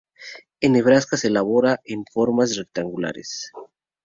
[0.61, 3.51] En Nebraska se elabora en formas rectangulares.